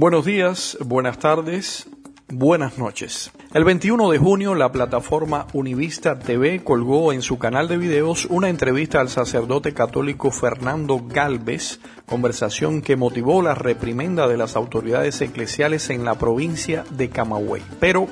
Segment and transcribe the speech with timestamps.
[0.00, 1.86] Buenos días, buenas tardes,
[2.26, 3.32] buenas noches.
[3.52, 8.48] El 21 de junio, la plataforma Univista TV colgó en su canal de videos una
[8.48, 15.90] entrevista al sacerdote católico Fernando Galvez, conversación que motivó la reprimenda de las autoridades eclesiales
[15.90, 17.62] en la provincia de Camagüey.
[17.78, 18.06] Pero,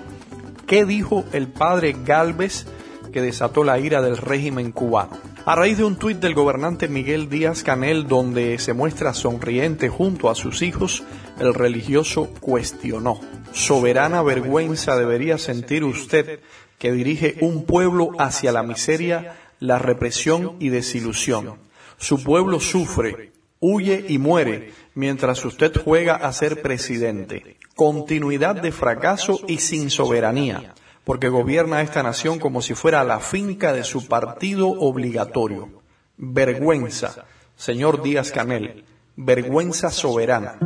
[0.67, 2.67] ¿qué dijo el padre Galvez
[3.15, 5.17] que desató la ira del régimen cubano?
[5.49, 10.29] A raíz de un tuit del gobernante Miguel Díaz Canel donde se muestra sonriente junto
[10.29, 11.05] a sus hijos,
[11.41, 13.19] el religioso cuestionó.
[13.55, 16.41] Soberana vergüenza debería sentir usted
[16.77, 21.55] que dirige un pueblo hacia la miseria, la represión y desilusión.
[21.97, 27.57] Su pueblo sufre, huye y muere mientras usted juega a ser presidente.
[27.75, 30.75] Continuidad de fracaso y sin soberanía
[31.09, 35.71] porque gobierna esta nación como si fuera la finca de su partido obligatorio.
[36.19, 37.25] Vergüenza,
[37.57, 38.85] señor Díaz Canel,
[39.17, 40.59] vergüenza soberana.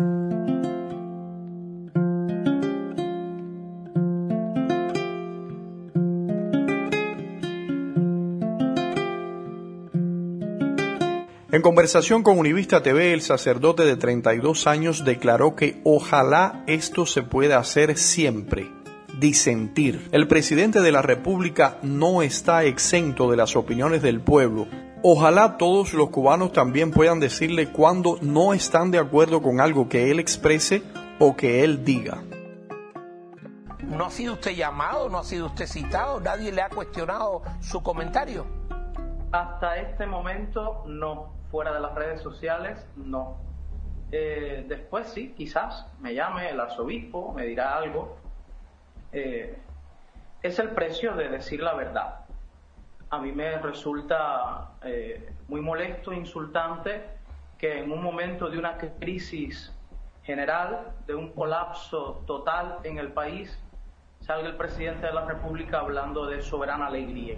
[11.52, 17.22] En conversación con Univista TV, el sacerdote de 32 años declaró que ojalá esto se
[17.22, 18.81] pueda hacer siempre
[19.18, 20.08] disentir.
[20.12, 24.66] El presidente de la República no está exento de las opiniones del pueblo.
[25.02, 30.10] Ojalá todos los cubanos también puedan decirle cuando no están de acuerdo con algo que
[30.10, 30.83] él exprese
[31.18, 32.22] o que él diga.
[33.80, 36.20] ¿No ha sido usted llamado, no ha sido usted citado?
[36.20, 38.46] ¿Nadie le ha cuestionado su comentario?
[39.33, 41.33] Hasta este momento no.
[41.50, 43.36] Fuera de las redes sociales, no.
[44.10, 48.16] Eh, después sí, quizás me llame el arzobispo, me dirá algo,
[49.12, 49.58] eh,
[50.42, 52.20] es el precio de decir la verdad.
[53.10, 57.05] A mí me resulta eh, muy molesto, insultante,
[57.58, 59.72] que en un momento de una crisis
[60.24, 63.56] general, de un colapso total en el país,
[64.20, 67.36] salga el presidente de la República hablando de soberana alegría.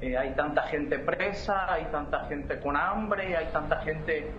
[0.00, 4.30] Eh, hay tanta gente presa, hay tanta gente con hambre, hay tanta gente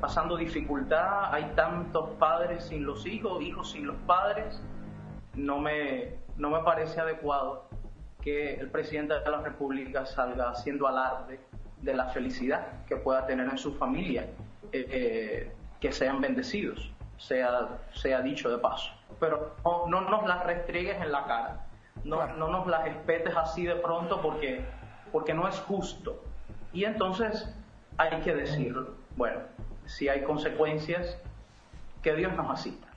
[0.00, 4.60] pasando dificultad, hay tantos padres sin los hijos, hijos sin los padres
[5.34, 7.64] no me, no me parece adecuado
[8.20, 11.40] que el presidente de la República salga haciendo alarde
[11.80, 14.22] de la felicidad que pueda tener en su familia,
[14.72, 18.92] eh, eh, que sean bendecidos, sea, sea dicho de paso.
[19.18, 19.56] Pero
[19.88, 21.66] no, nos las restriegues en la cara,
[22.04, 24.64] no, no nos las espetes así de pronto porque,
[25.10, 26.22] porque no es justo.
[26.72, 27.52] Y entonces
[27.98, 28.94] hay que decirlo.
[29.16, 29.40] Bueno,
[29.86, 31.18] si hay consecuencias,
[32.02, 32.88] que Dios nos asista.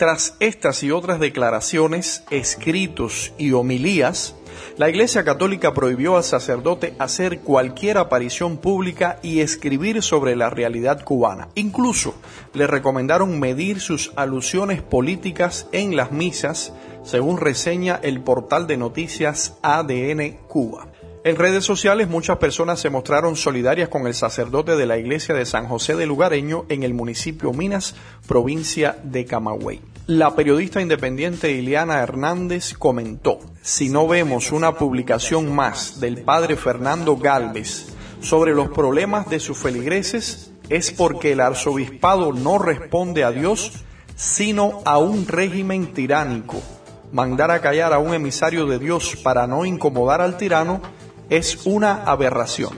[0.00, 4.34] Tras estas y otras declaraciones, escritos y homilías,
[4.78, 11.04] la Iglesia Católica prohibió al sacerdote hacer cualquier aparición pública y escribir sobre la realidad
[11.04, 11.48] cubana.
[11.54, 12.14] Incluso
[12.54, 16.72] le recomendaron medir sus alusiones políticas en las misas,
[17.04, 20.89] según reseña el portal de noticias ADN Cuba.
[21.22, 25.44] En redes sociales muchas personas se mostraron solidarias con el sacerdote de la iglesia de
[25.44, 27.94] San José de Lugareño en el municipio Minas,
[28.26, 29.82] provincia de Camagüey.
[30.06, 37.18] La periodista independiente Ileana Hernández comentó, si no vemos una publicación más del padre Fernando
[37.18, 37.88] Galvez
[38.22, 43.72] sobre los problemas de sus feligreses, es porque el arzobispado no responde a Dios,
[44.16, 46.62] sino a un régimen tiránico.
[47.12, 50.80] Mandar a callar a un emisario de Dios para no incomodar al tirano
[51.30, 52.72] es una aberración.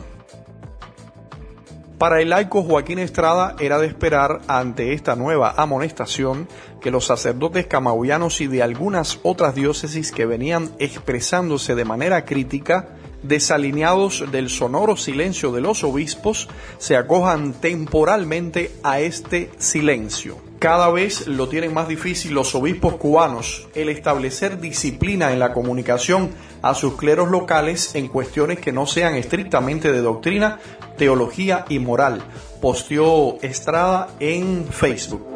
[1.98, 6.48] Para el laico Joaquín Estrada era de esperar ante esta nueva amonestación
[6.80, 12.88] que los sacerdotes camauyanos y de algunas otras diócesis que venían expresándose de manera crítica,
[13.22, 16.48] desalineados del sonoro silencio de los obispos,
[16.78, 23.66] se acojan temporalmente a este silencio cada vez lo tienen más difícil los obispos cubanos
[23.74, 26.30] el establecer disciplina en la comunicación
[26.62, 30.60] a sus cleros locales en cuestiones que no sean estrictamente de doctrina,
[30.96, 32.22] teología y moral,
[32.60, 35.31] posteó Estrada en Facebook.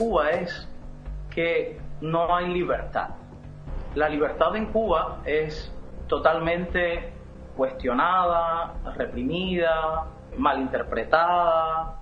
[0.00, 0.66] Cuba es
[1.28, 3.10] que no hay libertad.
[3.94, 5.70] La libertad en Cuba es
[6.08, 7.12] totalmente
[7.54, 10.06] cuestionada, reprimida,
[10.38, 12.00] malinterpretada,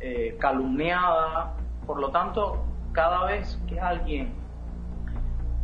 [0.00, 1.54] eh, calumniada.
[1.86, 4.34] Por lo tanto, cada vez que alguien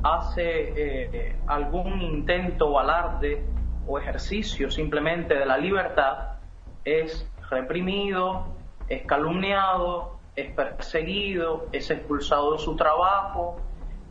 [0.05, 3.45] hace eh, algún intento o alarde
[3.89, 6.39] o ejercicio simplemente de la libertad,
[6.85, 8.55] es reprimido,
[8.89, 13.57] es calumniado, es perseguido, es expulsado de su trabajo,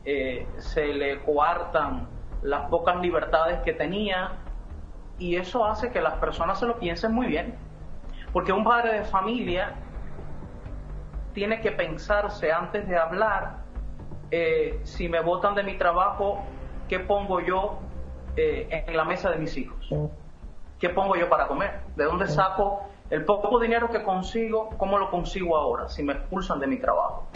[0.05, 2.07] eh, se le coartan
[2.41, 4.31] las pocas libertades que tenía
[5.17, 7.55] y eso hace que las personas se lo piensen muy bien.
[8.31, 9.75] Porque un padre de familia
[11.33, 13.63] tiene que pensarse antes de hablar
[14.31, 16.43] eh, si me botan de mi trabajo,
[16.89, 17.79] ¿qué pongo yo
[18.35, 19.87] eh, en la mesa de mis hijos?
[20.79, 21.81] ¿Qué pongo yo para comer?
[21.95, 22.81] ¿De dónde saco
[23.13, 24.71] el poco dinero que consigo?
[24.75, 27.27] ¿Cómo lo consigo ahora si me expulsan de mi trabajo?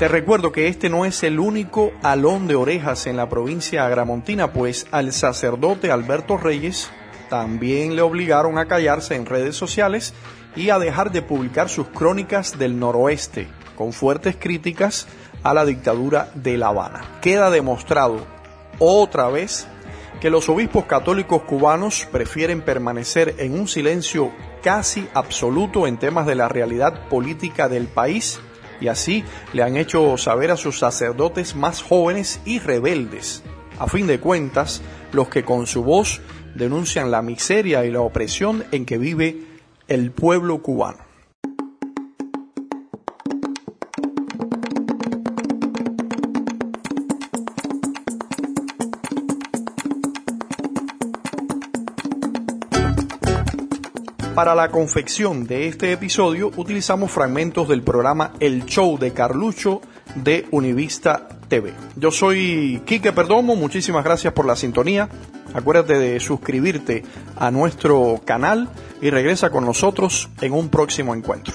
[0.00, 4.52] Te recuerdo que este no es el único alón de orejas en la provincia agramontina,
[4.52, 6.90] pues al sacerdote Alberto Reyes
[7.30, 10.14] también le obligaron a callarse en redes sociales
[10.56, 15.06] y a dejar de publicar sus crónicas del noroeste, con fuertes críticas
[15.42, 17.18] a la dictadura de La Habana.
[17.20, 18.26] Queda demostrado
[18.78, 19.68] otra vez
[20.20, 24.32] que los obispos católicos cubanos prefieren permanecer en un silencio
[24.62, 28.40] casi absoluto en temas de la realidad política del país
[28.80, 33.42] y así le han hecho saber a sus sacerdotes más jóvenes y rebeldes,
[33.78, 34.82] a fin de cuentas,
[35.12, 36.20] los que con su voz
[36.54, 39.42] denuncian la miseria y la opresión en que vive
[39.88, 41.05] el pueblo cubano.
[54.36, 59.80] Para la confección de este episodio utilizamos fragmentos del programa El Show de Carlucho
[60.14, 61.72] de Univista TV.
[61.96, 65.08] Yo soy Quique Perdomo, muchísimas gracias por la sintonía.
[65.54, 67.02] Acuérdate de suscribirte
[67.34, 68.68] a nuestro canal
[69.00, 71.54] y regresa con nosotros en un próximo encuentro.